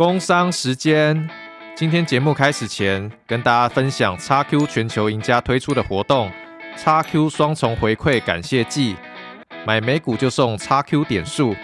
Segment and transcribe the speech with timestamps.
[0.00, 1.28] 工商时间，
[1.76, 6.32] 今天节目开始前，跟大家分享 XQ 全球赢家推出的活动
[6.78, 8.96] ——XQ 双重回馈感谢季，
[9.66, 11.54] 买美股就送 XQ 点数。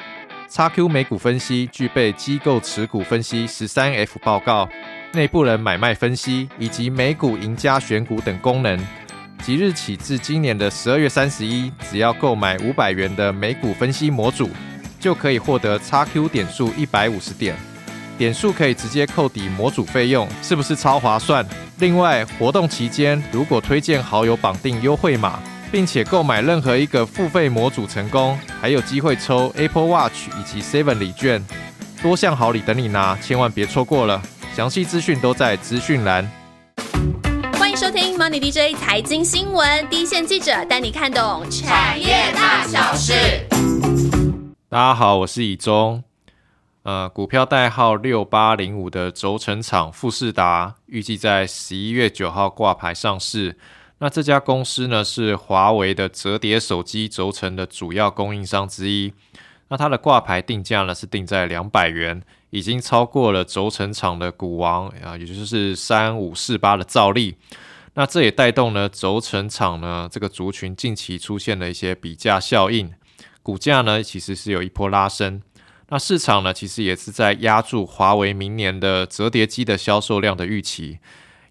[0.50, 4.68] XQ 美股分析具备机构持股分析十三 F 报告、
[5.14, 8.78] 内部人买卖分析以及美股赢家选股等功能。
[9.42, 14.50] 即日起至今年的十二月三十一，只要购买五百元的美股分析模组，
[15.00, 17.56] 就可以获得 XQ 点数一百五十点。
[18.18, 21.46] 点数可以直接扣抵模组费用，是不是超划算？
[21.78, 25.38] 另外，活动期间如果推荐好友绑定优惠码，
[25.70, 31.44] 并且购买任何一个付费模组成功，还有机会抽 Apple Watch 以及 Seven 礼券，
[32.02, 34.22] 多项好礼等你拿，千万别错过了。
[34.54, 36.26] 详细资讯都在资讯栏。
[37.58, 43.12] 欢迎收听 Money DJ 财经新闻，第一线记者带你看懂产业大小事。
[44.70, 46.05] 大家好，我是以中。
[46.86, 53.58] 呃，股票代号六八零五的轴承厂富士达，预计在十一月九号挂牌上市。
[53.98, 59.12] 那这家公司呢，是华为的折叠手机轴承的主要供应商之一。
[59.66, 67.34] 那它的挂牌定价呢，是定在两百元，已经超过了轴承厂的股王啊，也就是三五四八的兆利。
[67.94, 72.92] 那这也带动呢轴承厂呢这个族群近期出现了一些比价效应，
[73.42, 75.42] 股价呢其实是有一波拉升。
[75.88, 80.98] 那市场呢，其实也是在压住华为明年的折叠机的销售量的预期，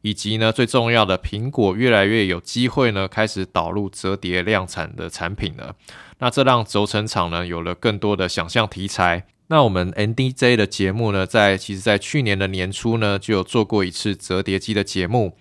[0.01, 5.75] 以及呢最重要的，苹果越来越有机会呢开始导入折叠量产的产品了。
[6.19, 9.25] 那这让轴承厂呢有了更多的想象题材。
[9.47, 15.37] 那我们 NDJ 的节目呢，在其实在去年的年初呢就有做过一次折叠机的节目。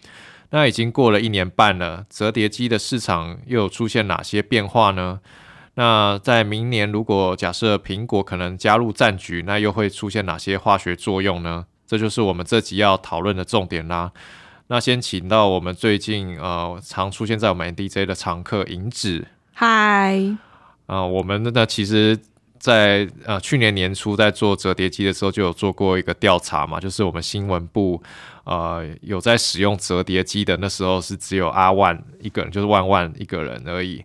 [0.51, 5.19] 那已经过了一年半了，折叠机的市场又有出现哪些变化呢？
[5.77, 11.67] 那在明年，如果假设苹果可能加入战局，那又会出现哪些化学作用呢？
[11.87, 14.13] 这就是我们这集要讨论的重点啦。
[14.69, 19.27] 那先请到我们最近呃常出现在我们 DJ 的常客银子。
[19.53, 20.19] 嗨，
[20.87, 22.19] 啊，我们呢其实，
[22.59, 28.03] 在呃去年年初在做折叠机的时候，就有做过一个调查嘛，就是我们新闻部
[28.45, 34.03] 呃有在使用折叠机的，那时候是只有阿万一个人，就是万万一个人而已。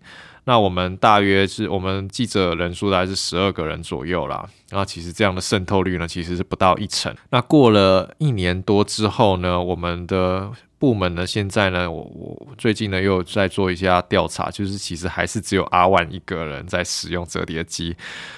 [0.50, 4.50] 那我们大约是我们记者人数大概是十二个人左右啦。
[4.72, 7.16] 那其实这样的渗透率呢，其实是不到一成。
[7.30, 10.50] 那过了一年多之后呢，我们的
[10.80, 17.96] 部门呢，现在呢，我我最近呢又在做一下调查，就是其实还是只有阿万一个人在使用折叠机。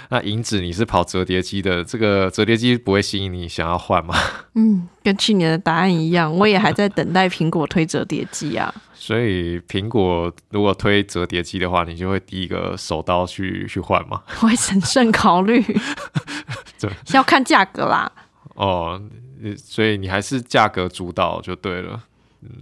[0.09, 4.13] 那银子，你是跑折叠机的，这个折叠机不会吸引你想要换吗？
[4.55, 8.73] 嗯，跟去年的答案一样，我也还在等待苹果推折叠机啊。
[9.01, 14.21] 所以苹果如果推折叠机的话，你就会第一个手刀去去换吗？
[14.37, 15.59] 会审慎考虑，
[16.79, 18.11] 对，要看价格啦。
[18.53, 19.01] 哦，
[19.57, 22.03] 所以你还是价格主导就对了。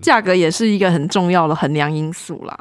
[0.01, 2.57] 价格也是一个很重要的衡量因素啦。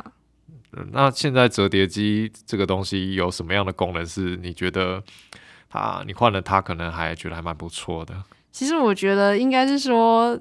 [0.91, 5.00] 那现在折叠机这个东西有什么样的功能是你觉得
[5.71, 8.25] 它你换了它可能还觉得还蛮不错的？
[8.50, 10.37] 其实我觉得应该是说。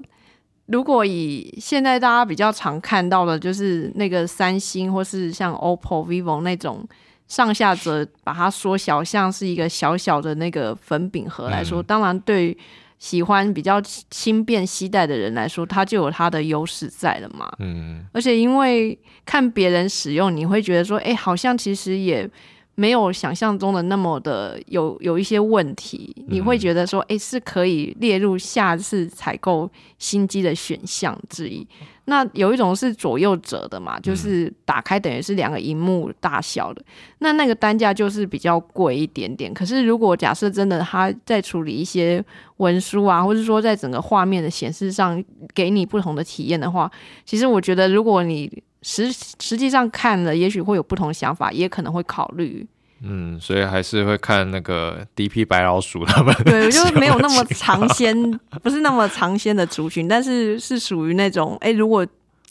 [0.68, 6.86] 如果以现在大家比较常看到的，就是那个三星或是像 OPPO、vivo 那种
[7.26, 12.56] 上下折，把它缩小，像是一个小小的那个粉饼盒来说，当然对
[12.98, 13.80] 喜欢比较
[14.10, 17.50] 轻便携带的人来说，它就有它的优势在了嘛。
[17.58, 22.30] 嗯，而且因为看别人使用，你会觉得说，哎，好像其实也。
[22.78, 29.68] 没有想象中的那么的有有一些问题，你会觉得说，哎，是可以列入下次采购
[29.98, 31.66] 新机的选项之一。
[32.04, 36.80] 那有一种是左右折的嘛，就是打开等于是两个荧幕大小的，
[37.18, 39.52] 那那个单价就是比较贵一点点。
[39.52, 42.24] 可是如果假设真的它在处理一些
[42.58, 45.22] 文书啊，或者说在整个画面的显示上
[45.52, 46.88] 给你不同的体验的话，
[47.24, 52.66] 其实我觉得如果你实实际上看了，也许会有不同想法，也可能会考虑。
[53.00, 55.44] 嗯，所以还是会看那个 D.P.
[55.44, 56.34] 白老鼠他们。
[56.44, 62.04] 对，就是没有那么尝鲜，不是那么尝鲜的族群，但是是属于那种，哎，如果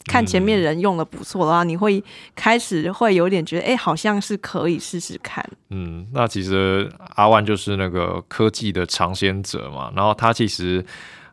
[0.06, 2.02] 看前面人用的不错的话，你会
[2.34, 5.44] 开始会有点觉得，哎，好像是可以试试看。
[5.68, 10.84] 嗯，那其实阿万就是那个科技的尝鲜者嘛，然后他其实。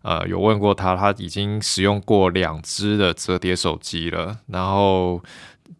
[0.06, 5.20] 呃，有问过他，他已经使用过两只的折叠手机了，然后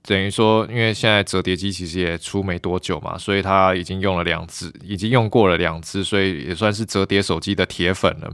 [0.02, 8.34] 等于说，因为现在折叠机其实也出没多久嘛，所以他已经用了两只，已经用过了两只，所以也算是折叠手机的铁粉了。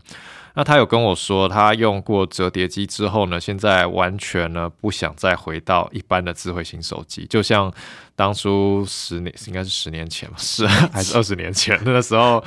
[0.54, 7.70] 那他有跟我说，他用过折叠机之后呢，现在完全呢不想再回到一般的智慧型手机，就像
[8.16, 12.42] 当初十年应该是十年前吧，是还是二十年前那个时候。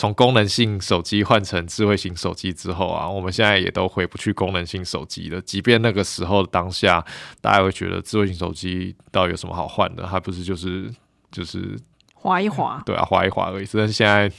[0.00, 5.38] 从功能性手机换成智慧型手机之后啊，我们现在也都回不去功能性手机了。
[5.42, 7.04] 即便那个时候当下，
[7.42, 10.06] 大家会觉得智慧型手机到底有什么好换的？
[10.06, 10.90] 还不是就是
[11.30, 11.78] 就是
[12.14, 13.68] 划一划，对啊，划一划而已。
[13.74, 14.32] 但是现在。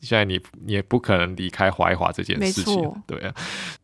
[0.00, 3.34] 现在你你也不可能离开滑一滑这件事情，对啊。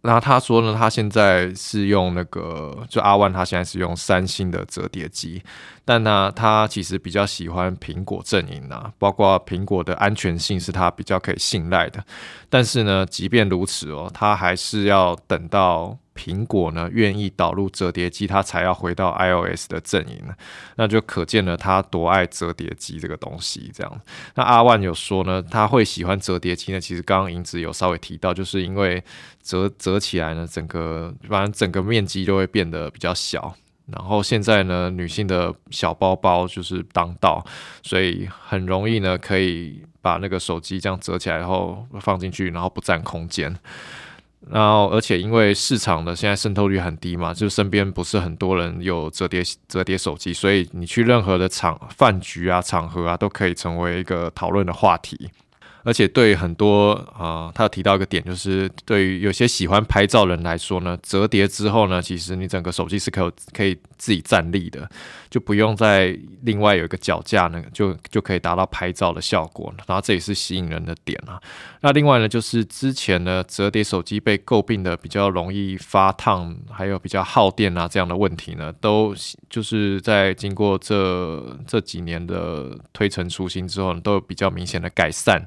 [0.02, 5.42] 那他说呢，他现在是用那个，就阿万，他现在是用三星的折叠机，
[5.84, 12.04] 但呢，他其实比较喜欢苹果阵营啊，包括苹果的安全性是他比较可以信赖的。
[12.48, 15.96] 但是呢，即便如此哦，他还是要等到。
[16.14, 20.34] 苹果呢愿意导入折叠机，它才要回到 iOS 的阵营呢，
[20.76, 23.70] 那就可见了他多爱折叠机这个东西。
[23.74, 24.00] 这样，
[24.34, 29.02] 那阿万有说呢，他会喜欢折叠机呢，其实刚刚银子有稍微提到，就是因为
[29.42, 33.54] 折折起来呢，整个反正整个面积就会变得比较小。
[33.86, 37.44] 然后现在呢，女性的小包包就是当道，
[37.82, 43.54] 所以很容易呢，可以把那个手机这样折起来，然后放进去，然后不占空间。
[44.50, 55.30] 然后，而且因为市场的现在渗透率很低嘛，就身边不是很多人有折叠折叠手机，所以你去任何的场饭局啊、场合啊，都可以成为一个讨论的话题。
[55.84, 64.88] 而且对很多啊，他有提到一个点，就是对于有些喜欢拍照人来说呢，折叠之后呢，其实你整个手机是可以可以自己站立的，
[65.28, 69.72] 就不用再另外有一个脚架呢，就就可以达到拍照的效果。
[69.86, 71.40] 然后这也是吸引人的点啊。
[71.80, 79.14] 那另外呢，就是之前呢，折叠手机被诟病的比较容易发烫，还有比较耗电啊这样的问题呢，都
[79.50, 85.42] 就是在经过这这几年的推陈出新之后，都有比较明显的改善。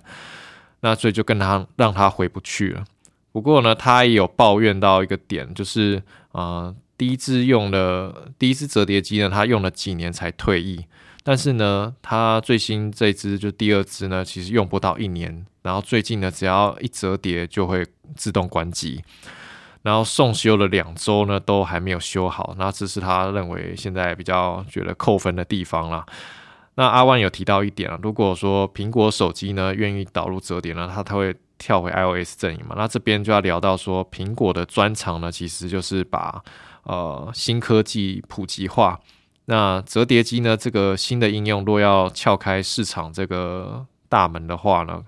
[0.82, 2.84] 那所以就跟他让他回不去了。
[3.32, 6.02] 不过呢，他也有抱怨到一个点，就是
[6.32, 10.86] 啊，第一支用了第一支折叠机呢，他用了几年才退役。
[11.24, 15.46] 但是呢，他最新这支就第二支呢，其实用不到一年。
[15.64, 17.86] 然后最近呢，只要一折叠就会
[18.16, 19.04] 自动关机。
[19.82, 22.56] 然后送修了两周呢，都还没有修好。
[22.58, 26.06] 那这是他认为现在比较觉得扣分的地方了。
[26.76, 32.76] 那阿万有提到一点啊，如果说苹果手机呢愿意导入折叠呢，它它会跳回 iOS 阵营嘛？
[32.78, 36.44] 那这边就要聊到说，苹果的专长呢，其实就是把
[36.84, 39.00] 呃新科技普及化。
[39.46, 45.02] 那折叠机呢，这个新的应用若要撬开市场这个大门的话呢，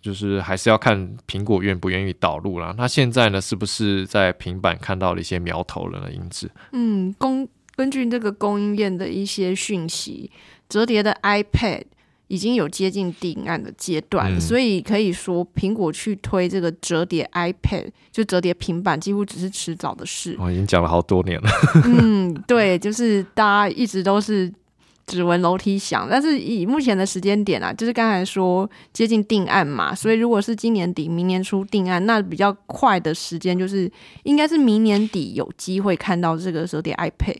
[0.00, 2.72] 就是还是要看苹果愿不愿意导入了。
[2.78, 6.12] 那现在呢，是不是在平板看到了一些苗头了呢？
[6.12, 10.30] 英子，嗯，供根据这个供应链的一些讯息。
[10.72, 11.82] 折叠的 iPad
[12.28, 20.34] 已经有接近定案的阶段，所以可以说苹果去推这个折叠 iPad 就折叠平板，几乎只是迟早的事。
[20.40, 21.50] 我已经讲了好多年了。
[21.84, 24.50] 嗯，对，就是大家一直都是
[25.06, 33.92] 指纹楼梯响，但是以目前的时间点啊，就是刚才说接近定案嘛，所以如果是今年底、明年初定案，那比较快的时间就是
[34.22, 37.36] 应该是明年底有机会看到这个折叠 iPad。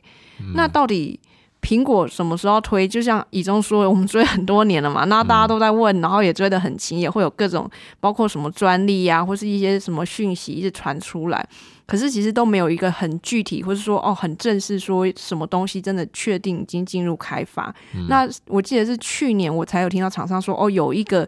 [0.54, 1.18] 那到底？
[1.62, 2.88] 苹果什么时候推？
[2.88, 7.70] 就像以中说，我们追很多年了嘛，那大家都在问，然后也追得很勤，也会有各种
[8.00, 11.48] 包括什么专利啊，或是一些什么讯息一直传出来，
[11.86, 17.72] 可是其实都没有一个很具体，或是说哦很正式，说什么东西真的确定已经进入开发。
[18.08, 21.26] 那我记得是去年我才有听到厂商说，哦有一个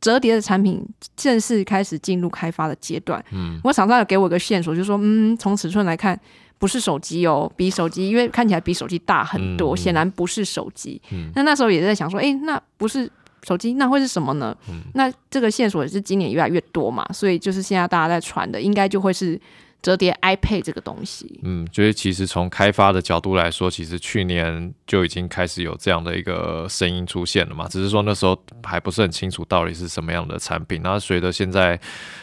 [0.00, 0.82] 折叠的产品
[1.14, 3.22] 正式开始进入开发的阶段。
[3.32, 6.18] 嗯，我厂商有给我一个线索，就说嗯，从尺寸来看。
[6.64, 10.98] 不是手机哦，比手机，因为看起来比手机大很多，显然不是手机。
[11.34, 13.06] 那那时候也在想说，哎，那不是
[13.46, 14.56] 手机，那会是什么呢？
[14.94, 19.38] 那这个线索也是今年越来越多嘛，所以就是现在大家在传的，应该就会是。
[19.84, 30.80] 折叠 iPad 这个东西，嗯，就是其实从开发的角度来说，其实去年就已经开始有这样的一个声音出现了嘛，只是说那时候还不是很清楚到底是什么样的产品。
[30.82, 31.78] 那随着现在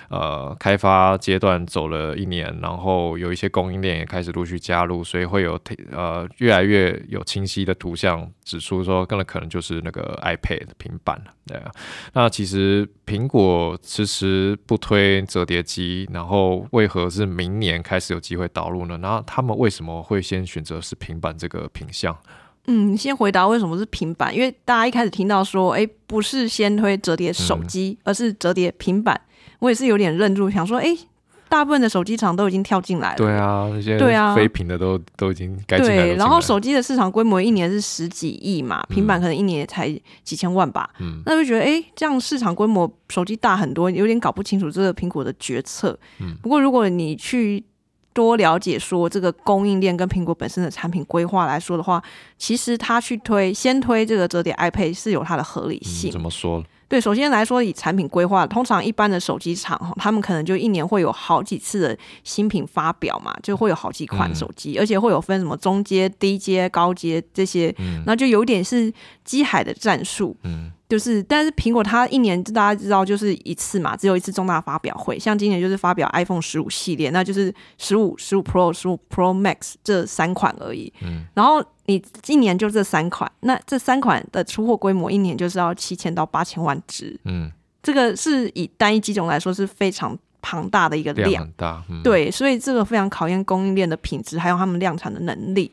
[0.10, 5.60] 呃开发阶段走了一年，然后有一些供应链也开始陆续加入，所以会有
[5.92, 11.26] 呃越来越有清晰的图像指出说，更可能就是那个 iPad 平板了。
[11.46, 11.72] 对啊，
[12.14, 17.51] 那其实苹果迟迟不推折叠机，然后为何是明？
[17.52, 22.18] 明年开始有机会导入呢，然后他们为什么会先选择是平板这个品相？
[22.68, 29.20] 嗯，先回答为什么是平板，因为大家一开始听到说，哎，不是先推折叠手机，而是折叠平板，
[29.60, 30.98] 我也是有点愣住，想说，哎。
[31.52, 34.34] 大部分的手机厂都已经跳进来了，对啊，那些对啊。
[34.34, 39.90] 非屏的都都已经该进来对，然后手机的市场规模一年是十几亿嘛，平板可能一年也才
[40.24, 46.00] 几千万吧，嗯，那就觉得哎，这样市场规模手机大很多，有点搞不清楚这个苹果的决策。
[46.22, 47.62] 嗯，不过如果你去
[48.14, 52.02] 多了解说这个供应链跟苹果本身的产品规划来说的话，
[52.38, 56.10] 其实他去推先推这个折叠 iPad 是有它的合理性。
[56.12, 56.64] 怎么说？
[56.92, 67.74] 对，首先来说以产品规划，通常一般的手机厂哈，他们可能就一年会有好几次的新品发表嘛，就会有好几款手机，而且会有分什么中阶、低阶、高阶这些，
[68.06, 68.94] 那就有点是
[69.24, 70.36] 机海的战术。
[70.44, 70.70] 嗯。
[70.92, 80.92] 就是，但是苹果它一年大家知道就是一次嘛，只有一次重大发表会，像今年就是发表 iPhone 十五系列，那就是十五、十五 Pro、十五 Pro Max 这三款而已。
[81.02, 87.18] 嗯，然后你一年就这三款，那这三款的出货规模一年就是要七千到八千万只。
[87.24, 87.50] 嗯，
[87.82, 91.82] 这个是以单一机种来说是非常庞大的一个量，大。
[92.04, 95.72] 对，所以这个非常考验供应链的品质，还有他们量产的能力。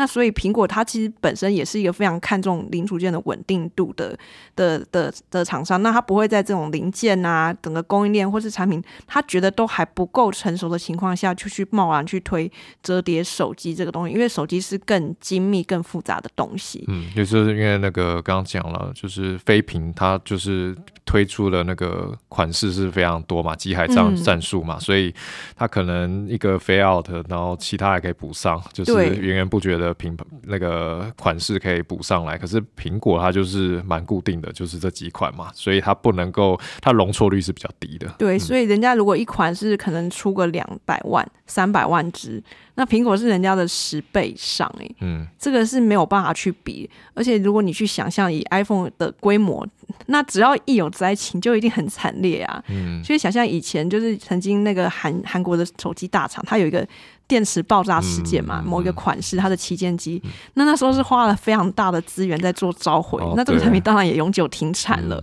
[0.00, 4.18] 那所以苹果它其实本身也是一个非常看重零组件的稳定度的
[4.56, 12.50] 的的的厂商，那它不会在这种零件啊整个供应链或是产品，它觉得都还不够成熟的情况下，就去贸然去推
[12.82, 16.82] 折叠手机这个东西，因为手机是更精密、更复杂的东西。
[16.88, 25.14] 嗯，就是因为那个刚刚讲了，就是飞屏它就是推出了那个款式是非常多嘛，机海战战术嘛，所以
[25.54, 29.89] 它可能一个飞 out，然后其他还可以补上，就是源源不绝的。
[29.94, 38.08] 品那个款式可以补上来，可是苹果它就是蛮固定的，就是这几款嘛，所以它不能够，它容错率是比较低的。
[38.18, 42.42] 对，所以人家如果一款是可能出个两百万、三百万只，
[42.74, 46.88] 那苹果是人家的十倍以上，哎，嗯，这个是没有办法去比。
[47.14, 49.66] 而且如果你去想象以 iPhone 的规模，
[50.06, 52.62] 那只要一有灾情，就一定很惨烈啊。
[52.68, 56.86] 嗯，所以想象以前就是曾经那个韩韩国的手机大厂，它有一个。
[57.30, 60.20] 电池爆炸事件嘛，某一个款式它的旗舰机，
[60.54, 65.22] 那那时候是花了非常大的资源在做召回，那这个产品当然也永久停产了。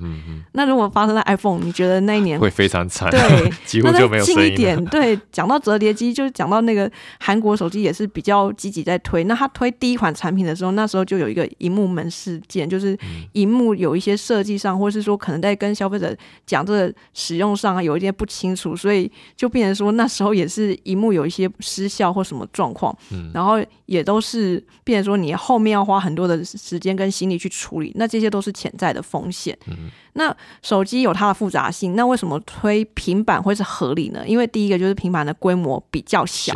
[0.54, 3.10] 那如果发生在 iPhone，你觉得那一年会非常惨？
[3.12, 9.26] 对， 几乎就没有近一点，对，讲到折叠机，就是讲到那个韩国手机也是比较积极在推。
[9.26, 12.98] 那他推第一款产品的时候，那时候就有一个荧幕门事件，就是
[13.34, 21.90] 荧幕有一些设计上，或是说可能在跟消费者讲这个使用上啊有一些不清楚，所以就变成说那时候也是荧幕有一些失。
[21.98, 23.54] 效或什么状况，嗯然后
[23.88, 29.58] 也都是变说你后面要花很多的时间跟心力去处理，那这些都是潜在的风险。
[29.68, 34.28] 嗯那手机有它的复杂性，那为什么推平板会是合理呢？
[34.28, 36.56] 因为第一个就是平板的规模比较小，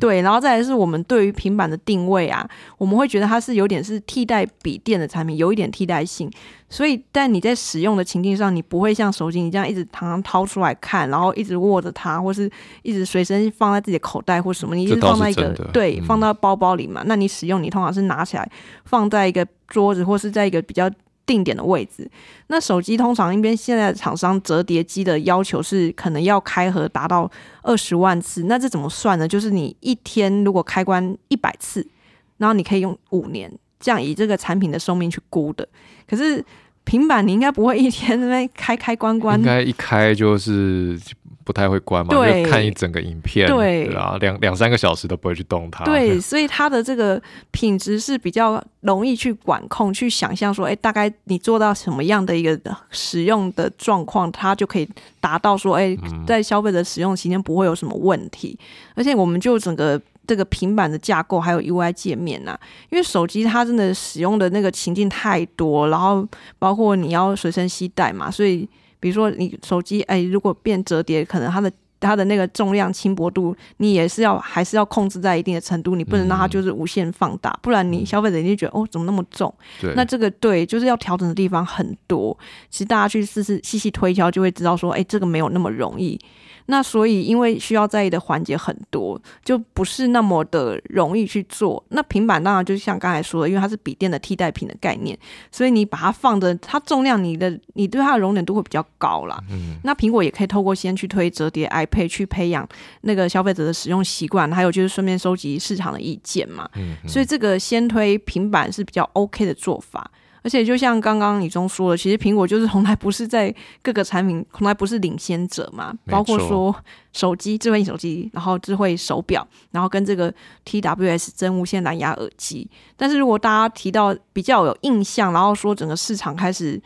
[0.00, 2.48] 对，然后再来是我们对于平板的定位啊，
[2.78, 6.30] 我们会觉得它是有点是替代笔电的产品，有一点替代性。
[6.70, 12.50] 所以，但你在使用的情境上，你不会像手机你这样一直常常掏出来看，然后一直握着它，或是
[12.82, 17.02] 一直随身放在自己的口袋或什么，你是放在一个对，放到包包里嘛？
[17.06, 18.50] 那你使用你通常是拿起来
[18.84, 20.90] 放在一个桌子或是在一个比较。
[21.26, 22.06] 定点的位置，
[22.48, 27.26] 那手机通常一边现在厂商折叠机的要求是可能要开合达到
[27.62, 29.26] 二十万次，那这怎么算呢？
[29.26, 31.88] 就是你一天如果开关一百次，
[32.36, 33.50] 然后你可以用五年，
[33.80, 35.66] 这样以这个产品的寿命去估的。
[36.06, 36.44] 可是
[36.84, 41.00] 平板你应该不会一天那边开开关关，应该一开就是。
[41.44, 45.84] 不太会关嘛，就看一整个影片，对啊，两两三个小时都不会去动它。
[45.84, 47.20] 对， 所以它的这个
[47.50, 52.58] 品质是比较容易去管控，去想象说，哎，大概你做到什么样的一个
[52.90, 54.88] 使用的状况，它就可以
[55.20, 55.96] 达到说，哎，
[56.26, 58.58] 在消费者使用期间不会有什么问题。
[58.94, 62.58] 而且我们就整个这个平板的架构还有 UI 界面呐，
[62.90, 66.26] 因为手机它真的使用的那个情境太多，然后
[66.58, 68.66] 包括你要随身携带嘛，所以。
[69.04, 71.70] 比如说，你手机哎，如果变折叠，可能它的
[72.00, 79.54] 它的那个重量轻薄度，你也是要还是要控制在一定的程度，你不能让它就是无限放大，不然你消费者一定觉得哦，怎么那么重？
[79.94, 82.34] 那这个对，就是要调整的地方很多。
[82.70, 86.18] 其实大家去试试细细推敲，就会知道说，哎，这个没有那么容易。
[86.66, 91.82] 那所以，因为需要在意的环节很多，就不是那么的容易去做。
[91.90, 95.18] 那平板当然就像刚才说的，因为它是笔电的替代品的概念，
[95.52, 99.38] 所以你把它放的，它重量，你的你对它的容忍度会比较高啦。
[99.50, 99.76] 嗯。
[99.84, 102.66] 那苹果也可以透过先去推折叠 iPad 去培养
[103.02, 106.68] 那个消费者的使用习惯，还有就是顺便收集市场的意见嘛。
[106.76, 106.96] 嗯。
[107.06, 110.10] 所以这个先推平板是比较 OK 的做法。
[110.44, 116.72] 而且就像刚刚李忠说的，其实苹果就是从来不是在各个产品从来不是领先者嘛，包括说
[117.14, 120.32] 手机、智慧手机，然后智慧手表，然后跟这个
[120.66, 122.68] TWS 真无线蓝牙耳机。
[122.94, 126.78] 但是如果大家提到比较有印象，然后说整个市场开始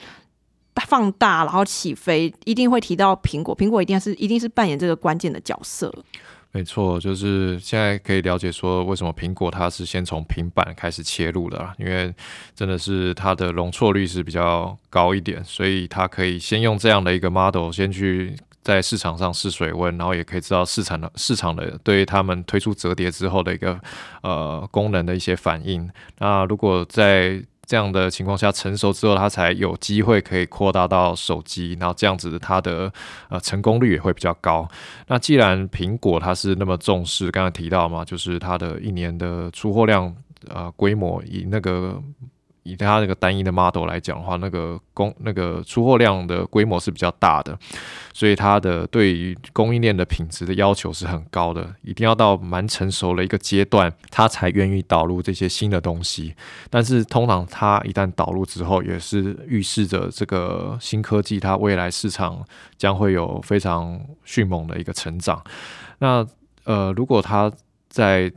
[0.87, 5.93] 放大，然后起飞，一定会提到苹果，苹果一定是一定是扮演这个关键的角色。
[6.51, 12.13] 没错，就是现在可以了解说，为什么苹果它是先从平板开始切入的，因为
[12.55, 23.79] 真的是它的容错率是比较高一点，所以它可以先用这样的一个 model 先去在市场上试水温，然后也可以知道市场的市场的对于他们推出折叠之后的一个
[24.23, 25.89] 呃功能的一些反应。
[26.19, 32.93] 那如果在这样的情况下成熟之后，它才有机会可以扩大到手机，然后这样子它的
[33.29, 34.67] 呃成功率也会比较高。
[35.07, 40.13] 那既然苹果它是那么重视，刚才提到嘛，就是它的一年的出货量
[40.49, 42.03] 呃规模以那个。
[42.69, 47.59] 以它那个单一的 model 来讲的话，那个供那个出货量的规模是比较大的，
[48.13, 56.35] 所以它的对于供应链的品质的要求是很高的，一定要到蛮成熟的一个阶段，它才愿意导入这些新的东西。
[56.69, 62.45] 但是通常它一旦导入之后，也是预示着这个新科技它未来市场
[62.77, 65.43] 将会有非常迅猛的一个成长。
[65.99, 66.27] 那
[66.65, 67.51] 呃，如果它
[67.89, 68.31] 在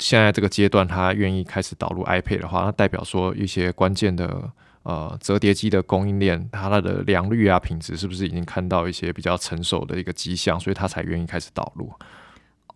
[0.00, 4.50] 现在这个阶段，他愿意开始导入 iPad 的话，那代表说一些关键的
[4.82, 11.88] 呃折叠机的供应链，它的良率啊、品质是不是已经看到一些比较成熟的一个迹象，所以他才愿意开始导入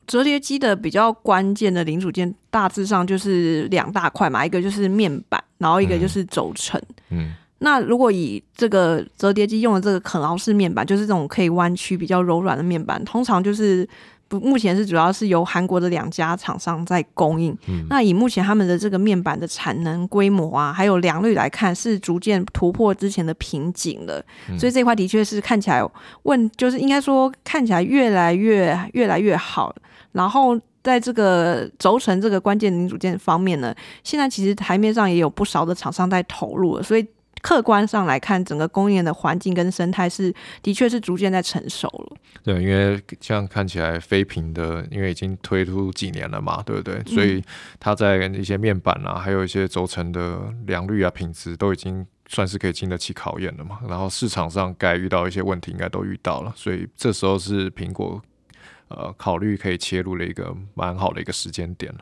[0.06, 6.78] 折叠机的比较关键的零组件，大致上就是两大块嘛，一个就是面板，然后一个就是轴承。
[7.08, 13.88] 嗯，那如果以这个折叠机用的这个肯劳式面板，就是这种可以弯曲、比较柔软的面板，通常就是。
[14.38, 17.56] 不，目前是主要是由韩国的两家厂商在供应。
[17.88, 24.24] 那以目前他们的这个面板的产能规模啊，还有良率来看，是逐渐突破之前的瓶颈了。
[24.58, 25.82] 所以这块的确是看起来
[26.24, 29.74] 问，就是应该说看起来越来越越来越好。
[30.12, 37.06] 然后在这个轴承这个关键零组件方面呢，现在其实台面上也有不少的厂商在投入了，所以。
[37.44, 42.16] 客观上来看，整个工业的环境跟生态是的确是逐渐在成熟了。
[42.42, 47.02] 对，因为这样看起来，非屏的因为已经推出几年了嘛，对不对？
[47.04, 47.44] 所以
[47.78, 53.78] 它在一些面板啊，还有一些轴承的良率啊、品质都已经算是可以经得起考验了嘛。
[53.86, 58.22] 然后市场上该遇到一些问题，应该都遇到了，所以这时候是苹果。
[58.88, 61.92] 呃，考虑可以切入的一个蛮好的一个时间点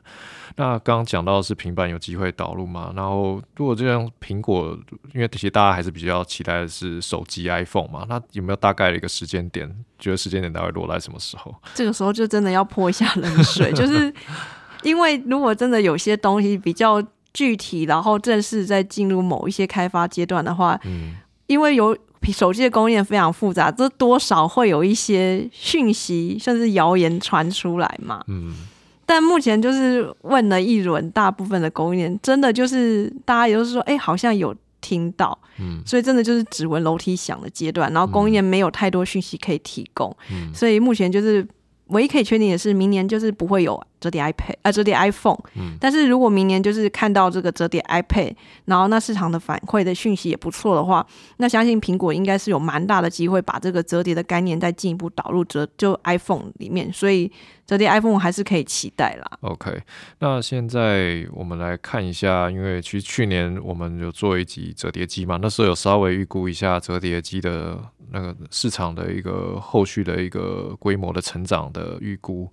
[0.56, 2.92] 那刚刚讲到是平板有机会导入嘛？
[2.94, 4.78] 然后如果这样，苹果
[5.14, 8.04] 因为其实大家还是比较期待的是手机 iPhone 嘛？
[8.08, 9.68] 那有没有大概的一个时间点？
[9.98, 11.54] 觉得时间点大概落在什么时候？
[11.74, 14.12] 这个时候就真的要泼一下冷水， 就是
[14.82, 17.02] 因为如果真的有些东西比较
[17.32, 21.14] 具体，然后正式在进入某一些开发阶段的话，嗯，
[21.46, 21.96] 因为有。
[22.30, 28.22] 手机的供应链非常复杂，这多少会有一些讯息甚至谣言传出来嘛。
[28.28, 28.54] 嗯，
[29.06, 41.44] 但目前就是问了一轮，大部分的供应链真的就是大家也都是说，哎，好像有听到，嗯，所以真的就是指纹楼梯响的阶段，然后供应链没有太多讯息可以提供，嗯，所以目前就是
[41.86, 43.82] 唯一可以确定的是，明年就是不会有。
[44.02, 48.34] 折叠 iPad 啊，折叠 iPhone，嗯，但是如果明年就是看到这个折叠 iPad，
[48.64, 57.30] 然后那市场的反馈的讯息也不错的话，那相信苹果应该是有蛮大的机会把这个折叠的概念再进一步导入折就 iPhone 里面，所以
[57.64, 59.38] 折叠 iPhone 还是可以期待啦。
[59.42, 59.80] OK，
[60.18, 67.78] 那现在我们来看一下，因为其实去年我们有做一集折叠机嘛，那时候有稍微预估一下折叠机的
[68.10, 72.50] 那个市场的一个后续的一个规模的成长的预估。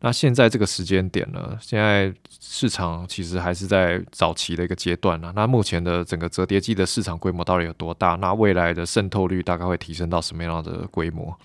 [0.00, 1.56] 那现在这个时间点呢？
[1.60, 5.32] 现在市场其实还是在早期的一个阶段呢。
[5.36, 8.14] 那目前的整个折叠机的市场规模到底有多大？
[8.16, 11.36] 那未来的渗透率大概会提升到什么样的规模？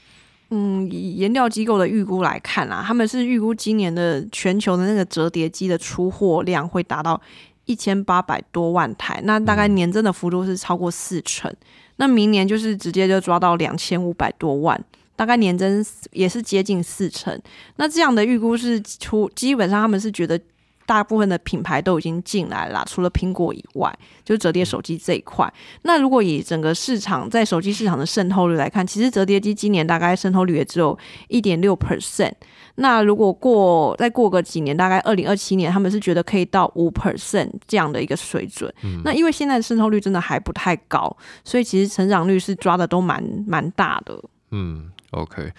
[0.50, 7.20] 嗯，以研调机构的预估来看啊，他们是预估今年的全球的那个折叠机的出货量会达到
[7.66, 11.52] 一千八百多万台，那大概年增的幅度是超过四成。
[11.96, 14.84] 那明年就是直接就抓到两千五百多万。
[15.24, 17.42] 大概年增也是接近四成，
[17.78, 20.38] 那这样的预估是出基本上他们是觉得
[20.86, 25.50] 大部分的品牌都已经进来了，除了苹果以外，就折叠手机这一块。
[25.84, 32.34] 那如果以整个市场在手机市场的渗透率来看，其实折叠机今年大概渗透率也只有一点六 percent。
[32.76, 38.70] 那如果过再过个几年，大概二零二七年，他们是觉得可以到五 percent 这样的一个水准。
[39.06, 44.22] 那因为现在的渗透率真的还不太高，所以其实成长率是抓的都蛮蛮大的。
[44.52, 44.92] 嗯。
[45.14, 45.52] OK，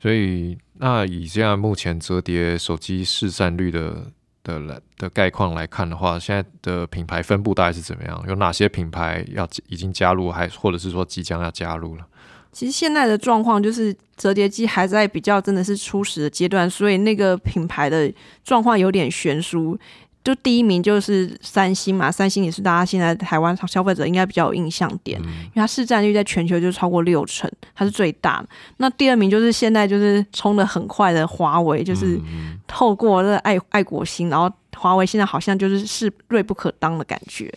[0.00, 4.06] 所以那以这样目前折叠手机市占率的
[4.42, 8.24] 的的概况来看的话，现在的品牌分布大概是怎么样？
[8.28, 12.06] 有哪些品牌要已经加入，还或者是说即将要加入了？
[12.52, 19.78] 其实现在的状况就是折叠机还在比较真的是初始的阶段，所以那个品牌的状况有点悬殊。
[20.22, 28.44] 就第一名就是三星嘛，三星也是大家现在台湾消费者应该比较有印象点，因为它市占率在全球就超过六成，它是最大。
[28.76, 32.20] 那第二名就是现在就是冲的很快的华为，就是
[32.66, 34.50] 透过这爱爱国心，然后
[34.80, 37.52] 华为现在好像就是是锐不可当的感觉。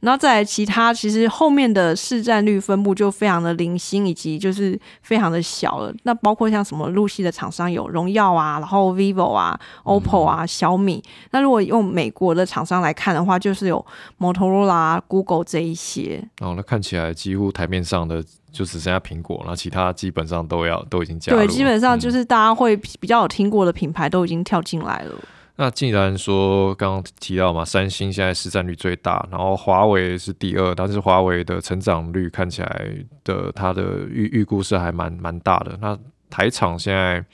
[0.00, 5.94] 然后再来其他，其实后面的市占率分布就非常的零星，以及就是非常的小了。
[6.02, 11.00] 那包括像什么路系的厂商有荣耀啊，然后 vivo 啊、OPPO 啊、小米。
[11.30, 13.86] 那如果用美国的厂商来看的话，就是有
[14.18, 16.22] Motorola、Google 这一些。
[16.40, 21.38] 哦，那看起来几乎台面上的就只剩下苹果，然后其他基本上都要都已经加入。
[21.38, 25.14] 对，基本上就是大家会比较有听过的品牌都已经跳进来了。
[25.56, 35.78] 那既然说刚刚提到嘛，三星现在市占率最大，然后华为是第二，但是华为的成长率看起来的它的预预估是还蛮蛮大的。
[35.80, 35.96] 那
[36.28, 37.24] 台厂现在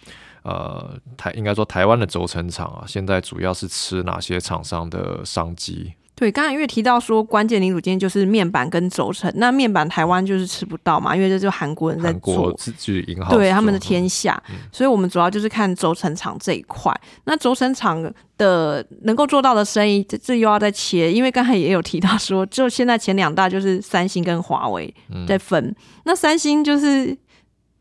[0.42, 5.94] 呃台应该说台湾的轴承厂啊，现在主要是吃哪些厂商的商机？
[6.20, 16.94] 对，刚才因为提到说关键零组件就是面板跟轴承，那面板台湾就是吃不到嘛，因为这就韩国人在做，自己银行对他们的天下，所以我们主要就是看轴承厂这一块。
[17.24, 24.94] 那轴承厂的能够做到的生意，这这又要再切，因为刚才也有提到说，就现在前两大就是三星跟华为
[25.26, 27.16] 在分，那三星就是。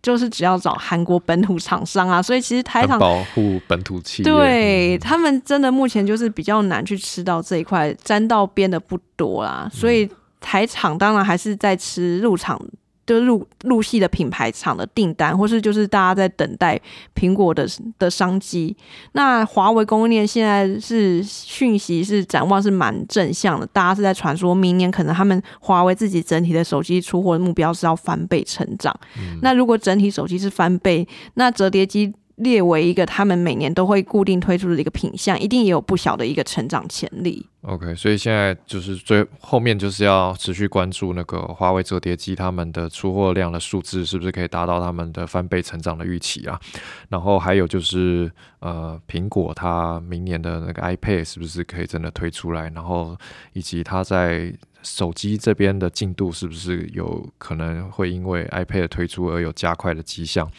[0.02, 10.10] 就是只要找韩国本土厂商啊，所以其实台厂保护本土企业，对他们真的目前就是比较难去吃到这一块，沾到边的不多啦，所以
[10.40, 12.60] 台厂当然还是在吃入场。
[13.10, 16.80] 就入入系的品牌厂的订单，或是就是大家在等待
[17.16, 17.68] 苹果的
[17.98, 18.76] 的商机。
[19.14, 28.96] 那华为供应链现在是讯息是展望是蛮正向的，大家是在传说明年可能他们华为自己整体的手机出货的目标是要翻倍成长。
[29.42, 32.14] 那如果整体手机是翻倍，那折叠机。
[32.40, 37.46] 列为一个他们每年都会固定推出的一个品相，一定也有不小的一个成长潜力。
[37.62, 46.58] OK，所以现在就是最后面就是要持续关注那个华为折叠机他们的出货量的数字是不是可以达到他们的翻倍成长的预期啊？
[47.10, 52.70] 然后还有就是呃，苹果它明年的那个 iPad 是不是可以真的推出来？
[52.74, 53.18] 然后
[53.52, 60.50] 以及它在手机这边的进度是不是有可能会因为 iPad 推出而有加快的迹象？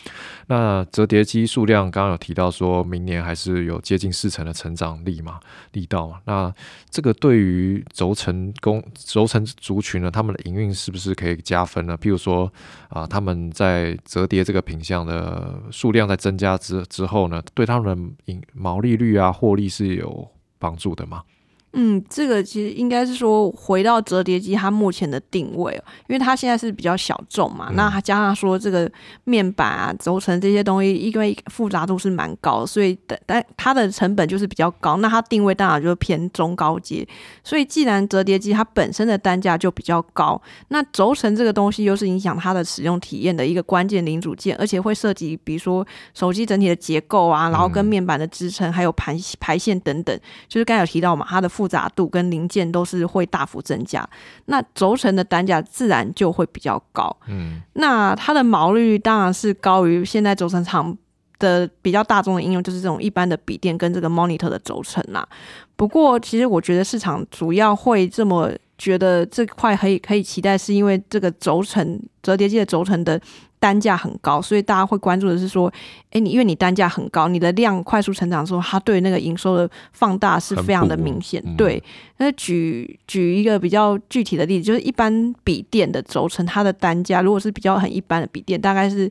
[0.46, 5.40] 那折叠机数量刚刚有提到说明年还是有接近四成的成长力嘛
[5.72, 6.20] 力道嘛？
[6.24, 6.54] 那
[6.90, 11.96] 这个对于轴承工轴承族群呢，他们的营运是不是可以加分呢？
[11.96, 12.52] 譬如说
[12.88, 20.28] 啊，他们在折叠这个品相的数量在增加之之后呢，对他们的盈毛利率啊获利是有
[20.58, 21.22] 帮助的吗？
[21.72, 28.90] 嗯，这个其实应该是说回到折叠机它目前的定位哦，因为它现在是比较小众嘛，那它加上说这个
[29.22, 37.06] 面板啊、轴承这些东西，因为复杂度是蛮高，所以但但它的成本就是比较高，那它定位当然就偏中高阶。
[37.44, 51.48] 所以既然折叠机它本身的单价就比较高，那轴承这个东西又是影响它的使用体验的一个关键零组件，而且会涉及比如说手机整体的结构啊，然后跟面板的支撑，还有排排线等等，就是刚有提到嘛，它的。
[51.60, 54.08] 复杂度跟零件都是会大幅增加，
[54.46, 57.14] 那轴承的单价自然就会比较高。
[57.28, 60.96] 嗯，那它的毛利率当然是高于现在轴承厂
[61.38, 65.28] 的比较大众的应用，就是这种一般的笔电跟这个 monitor 的轴承啦。
[65.76, 73.20] 不过，其实我觉得市场主要会这么觉得这块可以可以期待，是因为这个轴承折叠机的轴承的。
[73.60, 75.70] 单价很高，所以大家会关注的是说，
[76.10, 81.44] 哎，你因为你单价很高，你的量快速成长之后，它对那个营收的放大是非常的明显。
[81.56, 81.80] 对，
[82.16, 89.10] 那举举一个比较具体的例子，就是一般笔电的轴承，它的单价如果是比较很一般的笔电，大概是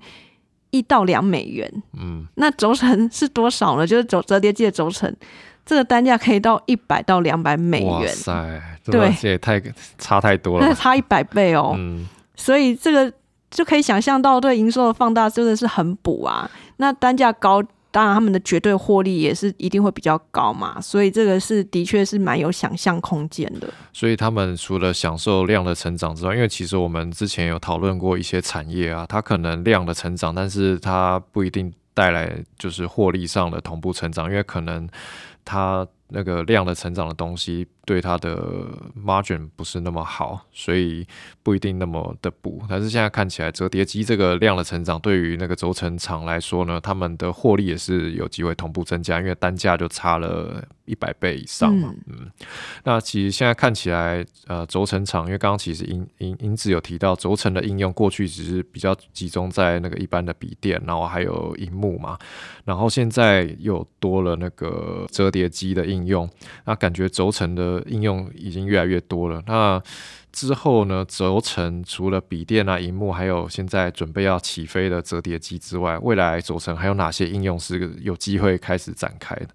[0.71, 1.71] 一到两美元。
[1.93, 3.85] 嗯，那轴承是多少呢？
[3.85, 5.15] 就是轴折叠机的轴承，
[5.63, 7.88] 这个单价可以到一百到两百美元。
[7.88, 9.62] 哇塞，对，这也太
[9.99, 11.75] 差太多了，那 差一百倍哦。
[11.77, 13.13] 嗯，所以这个。
[13.49, 16.49] 就可以想象到，对营收的放大真的是很补啊。
[16.77, 20.79] 那单价高，当然他们的绝对获利也是一定会比较高嘛。
[20.79, 23.67] 所以这个是的确是蛮有想象空间的。
[23.91, 34.88] 所以他们除了享受量的成长之外，因为其实我们之前有讨论过一些产业啊，它可能量的成长，但是它不一定带来就是获利上的同步成长，因为可能
[35.43, 37.67] 它那个量的成长的东西。
[37.89, 38.38] 对它的
[38.95, 41.08] margin 不是那么好，所以
[41.41, 42.62] 不一定那么的补。
[42.69, 51.91] 但是现在看起来，折叠机这个量的成长，对于那个轴承厂来说呢，他们的获利也是有机会同步增加，因为单价就差了一百倍以上嘛。
[52.06, 52.30] 嗯，
[52.84, 62.19] 那其实现在看起来，呃，轴承厂，因为刚刚其实英英英子有提到，轴承的应用过去只是比较集中在那个一般的笔电，然后还有荧幕嘛，
[62.65, 66.30] 然后现在又多了那个折叠机的应用，
[66.65, 67.78] 那感觉轴承的。
[67.85, 69.41] 应用已经越来越多了。
[69.45, 69.81] 那
[70.31, 71.03] 之后呢？
[71.07, 79.49] 轴承除了笔电啊、荧幕，还有现在准备要起飞的折叠机之外，未来轴承还有哪些应用是有机会开始展开的？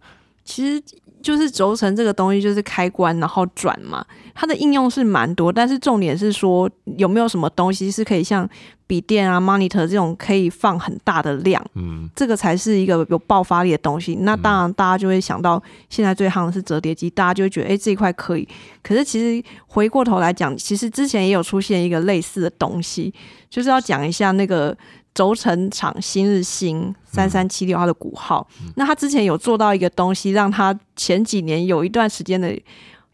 [0.44, 0.82] 其实
[1.24, 8.46] 就是轴承这个东西，就是开关然后转嘛，它的应用是蛮多，但是重点是说有没有什么东西是可以像
[8.86, 14.16] 笔电啊、monitor 这种可以放很大的量，嗯，这个才是一个有爆发力的东西。
[14.16, 18.46] 那当然，大家就会想到现在最夯的是折叠机，大家就会觉得，哎、这一块可以。
[18.82, 23.14] 可是其实回过头来讲，其实之前也有出现一个类似的东西，
[23.48, 24.76] 就是要讲一下那个
[25.14, 28.46] 轴承厂新日新三三七六它的股号。
[28.74, 32.52] 那它之前有做到一个东西，让它前几年有一段时间的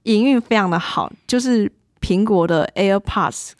[0.04, 3.50] 营运非常的好，就是苹果的 AirPods。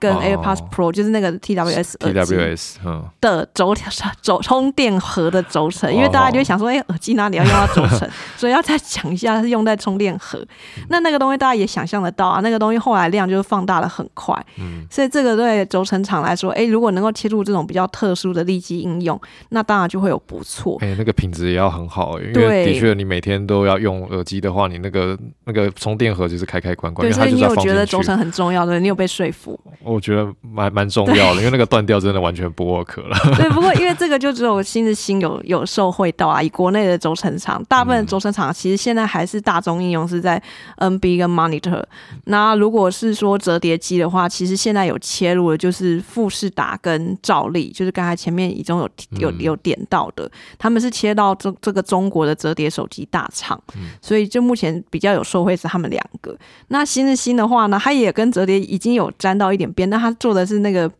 [0.00, 3.72] 跟哦 AirPods Pro、就是那个 TWS 耳机 TWS，嗯，的轴
[4.20, 10.44] 轴充电盒的轴承，因为大家就会想说，哎、耳机哪里要用到轴承， 所以要再讲一下是用在充电盒。
[10.88, 20.76] 那那个东西大家也想象得到啊，那个东西后来量就是放大了很快，嗯所以这个对轴承厂来说，哎、如果能够切入这种比较特殊的利基应用，那当然就会有不错。
[20.80, 27.54] 哎、那个品质也要很好、欸，因为的确你每天都要用耳机的话，你那个那个充电盒就是开开关关，对，所以你有。
[27.60, 29.58] 觉得轴承很重要，对你有被说服。
[29.90, 33.16] 我觉得蛮蛮重要的，因为那个断掉真的完全不 work 了。
[33.36, 40.40] 对，不过因为这个就只有新日新有有受惠到啊，以国内的轴承厂，大部分的轴承厂其实现在还是大众应用是在
[40.78, 41.82] NB 跟 Monitor。
[42.24, 53.60] 那如果是说折叠机的话，其实现在有切入的就是富士达跟兆力，就是刚才前面已经有有有点到的，他们是切到这这个中国的折叠手机大厂，
[54.00, 56.36] 所以就目前比较有受惠是他们两个。
[56.68, 60.90] 那新日新的话呢，它也跟折叠已经有沾到一点那他做的是那个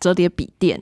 [0.00, 0.80] 折叠笔垫。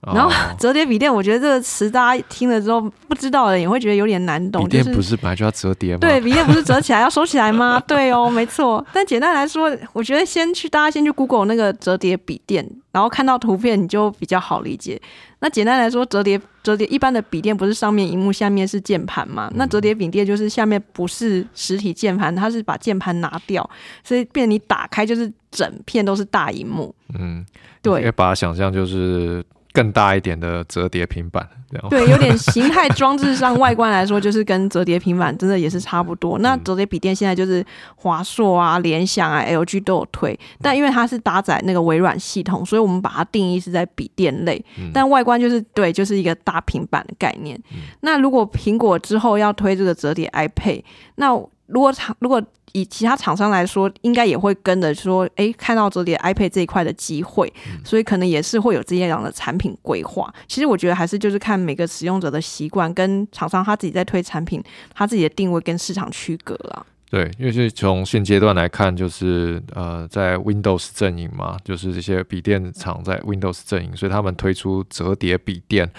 [0.00, 5.98] 然后哦 折叠笔电，我觉得这个词大家听了之后不知道的人也会觉得有点难懂，笔电不是是本来就要折叠吗？
[6.00, 7.82] 对，笔电不是折起来要收起来吗？
[7.86, 8.84] 对哦，没错。
[8.92, 15.00] 但简单来说，我觉得先去大家先去 Google 那个折叠笔电，然后看到图片你就比较好理解。
[15.40, 19.50] 那简单来说，折叠折叠一般的笔电不是上面荧幕下面是键盘嘛？
[19.54, 23.68] 那折叠笔电就是下面不是实体键盘，它是把键盘拿掉，
[24.04, 26.94] 所以变你打开就是整片都是大荧幕。
[27.18, 27.44] 嗯，
[27.82, 31.88] 对把它想象就是更大一点的折叠平板，这样。
[31.88, 36.38] 对，有点形态装置上外观来说，就是跟折叠平板真的也是差不多。
[36.40, 44.64] 那折叠笔电现在就是华硕啊、联想啊、LG 都有推，但因为它是搭载那个微软系统，所以我们把它定义是在笔电类。
[44.92, 47.60] 但外观就是对，就是一个大平板的概念。
[48.00, 50.82] 那如果苹果之后要推这个折叠 iPad，
[51.16, 51.32] 那
[51.68, 57.50] 如果厂如果以其他厂商来说，应该也会跟着说，诶，看到折叠 iPad 这一块的机会，
[57.82, 60.32] 所以可能也是会有这样的产品规划。
[60.46, 64.62] 其实我觉得还是就是看每个使用者的习惯，跟厂商他自己在推产品，
[64.94, 66.84] 他自己的定位跟市场区隔啦。
[67.10, 75.90] 对，因为是从现阶段来看，就是呃，在 Windows 阵营嘛，就是这些笔电厂在 Windows 阵营，所以他们推出折叠笔电。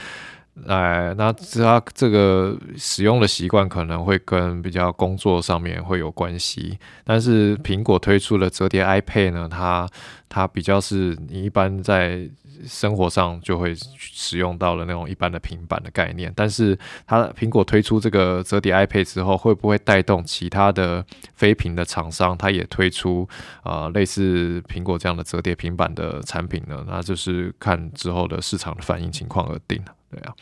[0.68, 9.88] 哎，那它这个使用的习惯可能会跟比较工作上面会有关系，但是苹果推出的折叠 iPad 呢，它
[10.28, 12.30] 它比较是你一般在
[12.66, 23.28] 生活上就会使用到了那种一般的平板的概念，但是它苹果推出这个折叠 iPad 之后，会不会带动其他的非屏的厂商，它也推出
[23.64, 26.86] 呃类似苹果这样的折叠平板的产品呢？
[26.88, 29.94] 那就是看之后的市场的反应情况而定了。
[30.12, 30.34] 对啊，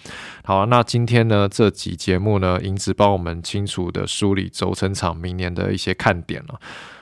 [0.45, 6.59] 好，那今天呢这集节目呢，银子帮我们清楚的梳理轴承厂明年的一些看点了。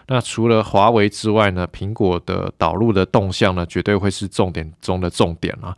[0.08, 5.76] 那除了华为之外呢，苹果的导入的动向呢，绝对会是重点中的重点啊。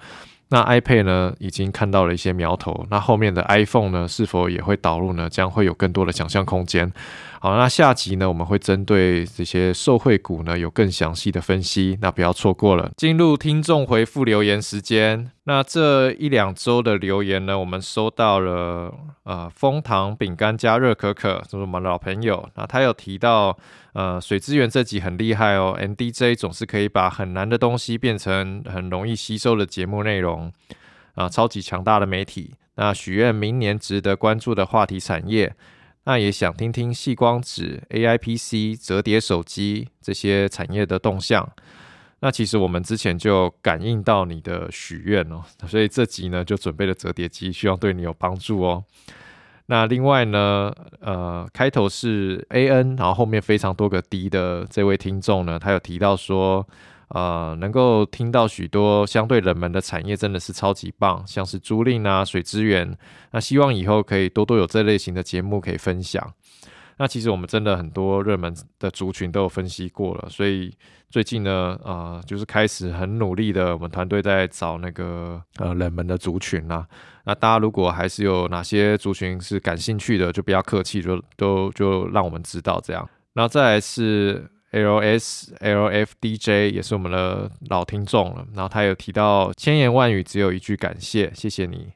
[0.50, 5.30] 那 iPad 呢，已经看到了一些苗头，那后面的 iPhone 呢，是否也会导入呢？
[5.30, 6.90] 将会有更多的想象空间。
[7.40, 12.92] 好，那下集呢，我们会针对这些受惠股呢，有更详细的分析，那不要错过了。
[12.98, 23.58] 进入听众回复留言时间，那这一两周的留言呢，我们收到了呃，枫糖饼干加热可可，这是我们老朋友，那他有提到。
[23.94, 30.54] 呃，水资源这集很厉害哦，NDJ 总是可以把很难的东西变成很容易吸收的节目内容
[31.16, 32.54] 啊、超级强大的媒体。
[32.76, 35.52] 那许愿明年值得关注的话题产业，
[36.08, 41.46] 那也想听听细光子、AIPC、折叠手机这些产业的动向。
[42.22, 48.86] 那其实我们之前就感应到你的许愿哦，所以这集呢就准备了折叠机，希望对你有帮助哦。
[49.66, 56.66] 那另外呢，呃，开头是 A N，然后后面非常多个 D 的这位听众呢，他有提到说，
[57.10, 62.98] 呃，能够听到许多相对冷门的产业真的是超级棒，像是租赁啊、水资源，
[63.32, 66.34] 那希望以后可以多多有这类型的节目可以分享。
[67.00, 70.76] 那其实我们真的很多热门的族群都有分析过了，所以
[71.12, 76.88] 最近呢，呃，就是开始很努力的，我们团队在找那个呃冷门的族群啦。
[77.24, 83.08] 那大家如果还是有哪些族群是感兴趣的，就不要客气，就都就让我们知道这样。
[83.34, 84.50] 然后再来是
[84.84, 88.46] L S L F D J，也是我们的老听众了。
[88.54, 91.94] 然后他有提到千言万语只有一句感谢，谢谢你。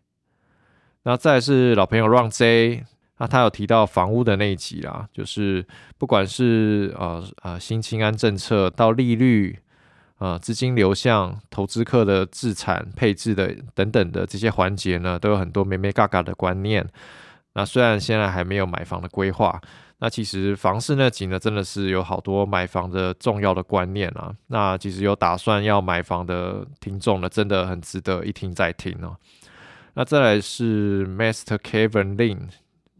[1.03, 2.83] 那再是老朋友 Run J。
[3.17, 5.63] 那他有提到房屋的那一集啦，就是
[5.99, 9.59] 不管是呃呃新清安政策到利率，
[10.17, 16.83] 呃资金流向、投资客的资产配置的等等的这些环节呢，都有很多咩咩嘎嘎的观念。
[17.53, 19.59] 那虽然现在还没有买房的规划，
[19.99, 24.33] 那其实房市那集呢，真的是有好多买房的重要的观念啊。
[24.47, 29.15] 那其实有打算要买房的听众呢，真的很值得一听再听哦。
[29.93, 32.49] 那再来是 Master Kevin Lin。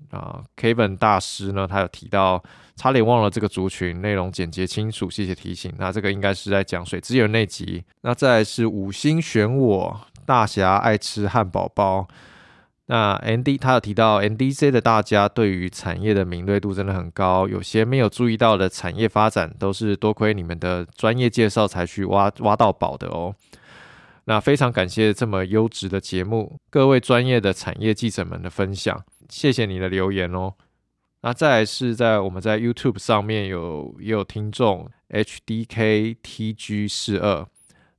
[0.10, 2.44] 啊，Kevin 大师呢，他有提到，
[2.76, 5.74] 差点忘了这个族群内容简洁清楚，谢谢提醒。
[5.78, 7.82] 那这个应该是在讲水资源那集。
[8.02, 12.06] 那再来是五星选我，大侠爱吃汉堡包。
[12.92, 23.34] 那 ND 他有提到 NDC 的大家对于产业的敏锐度真的很高，有些没有注意到的产业发展，都是多亏你们的专业介绍才去挖挖到宝的哦。
[24.26, 29.02] 那非常感谢这么优质的节目，各位专业的产业记者们的分享。
[29.30, 30.54] 谢谢你的留言哦。
[31.22, 37.48] 那再来是在我们在 YouTube 上面有也有听众 HDKTG 四二，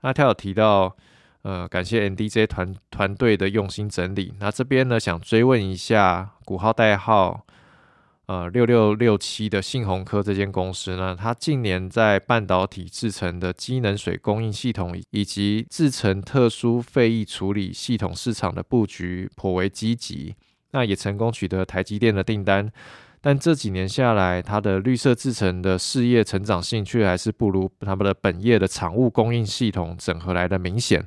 [0.03, 0.95] 那他有提到，
[1.43, 4.33] 呃，感谢 NDJ 团团队的用心整理。
[4.39, 7.45] 那这边呢想追问一下，股号代号
[8.27, 20.37] 呃六六六七的信鸿科这间公司呢，它近年在半导体制成的机能水供应系统以及制成特殊废液处理系统市场的布局颇为积极。
[20.71, 22.73] 那也成功取得台积电的订单，
[23.25, 31.01] 但这几年下来，它的绿色制成的事业成长性却还是不如他们的本业的产物供应系统整合来的明显。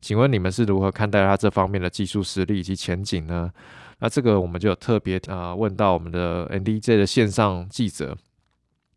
[0.00, 3.50] 请问你们是如何看待它这方面的技术实力以及前景呢？
[3.98, 8.16] 那这个我们就有特别啊问到我们的 NDJ 的线上记者，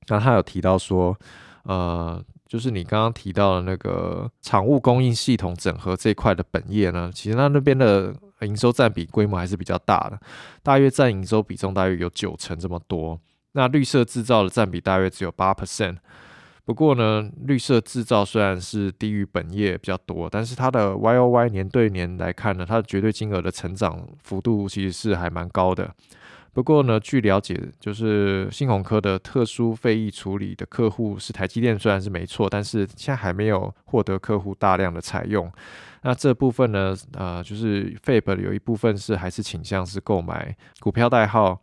[0.08, 1.18] 那他有提到说，
[1.64, 8.14] 呃，就是你刚刚提到的那个产物供应系统整合这块的本业呢，其实它那边的。
[8.42, 10.20] 营收占比规模还是比较大的，
[10.62, 13.20] 大约占营收比重大约有九成这么多。
[13.54, 15.98] 那绿色制造的占比大约只有八 percent。
[16.64, 25.94] 不过呢，绿色制造虽然是低于本业比较多，但是它的 Y O Y 年对年来看呢，它的绝对金额的成长幅度其实是还蛮高的。
[26.54, 35.52] 不过呢，据了解，就是新鸿科的特殊废液处理的客户是台积电，虽然是没错，但是现在还没有获得客户大量的采用。
[36.04, 41.62] 那这部分呢，呃，就是 FAB 有一部分是还是倾向是购买股票代号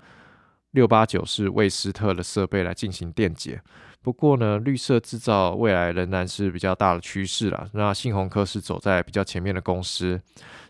[0.70, 3.60] 六八九是魏斯特的设备来进行电解。
[4.00, 7.68] 不过呢，绿色制造未来仍然是比较大的趋势了。
[7.72, 10.18] 那信鸿科是走在比较前面的公司，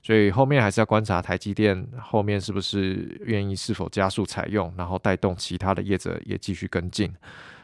[0.02, 7.14] 所以后面还是要观察台积电后面是不是愿意是否加速采用，然后带动其他的业者也继续跟进。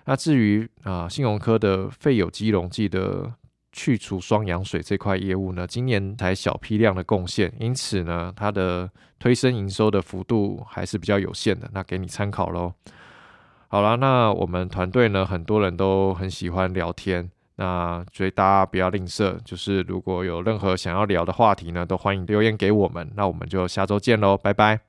[0.04, 3.32] 那至于啊，信鸿科的废有机溶剂的。
[3.74, 11.68] 去除双氧水这块业务呢，今年才小批量的贡献，因此呢，它的推升营收的幅度还是比较有限的。
[11.74, 12.72] 那给你参考喽。
[13.66, 23.10] 好了，那我们团队呢，很多人都很喜欢聊天，那所以大家不要吝啬，就是如果有任何想要聊的话题呢，都欢迎留言给我们。
[23.16, 24.84] 那我们就下周见喽，拜拜。